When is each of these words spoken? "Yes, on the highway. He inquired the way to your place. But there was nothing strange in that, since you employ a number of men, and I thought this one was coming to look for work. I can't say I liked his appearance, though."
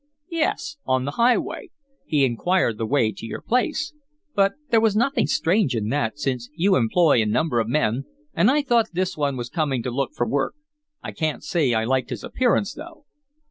"Yes, 0.31 0.77
on 0.83 1.05
the 1.05 1.11
highway. 1.11 1.69
He 2.07 2.25
inquired 2.25 2.79
the 2.79 2.87
way 2.87 3.11
to 3.11 3.23
your 3.27 3.39
place. 3.43 3.93
But 4.33 4.53
there 4.71 4.81
was 4.81 4.95
nothing 4.95 5.27
strange 5.27 5.75
in 5.75 5.89
that, 5.89 6.17
since 6.17 6.49
you 6.55 6.75
employ 6.75 7.21
a 7.21 7.25
number 7.27 7.59
of 7.59 7.69
men, 7.69 8.05
and 8.33 8.49
I 8.49 8.63
thought 8.63 8.89
this 8.93 9.15
one 9.15 9.37
was 9.37 9.49
coming 9.51 9.83
to 9.83 9.91
look 9.91 10.13
for 10.13 10.27
work. 10.27 10.55
I 11.03 11.11
can't 11.11 11.43
say 11.43 11.75
I 11.75 11.83
liked 11.83 12.09
his 12.09 12.23
appearance, 12.23 12.73
though." 12.73 13.05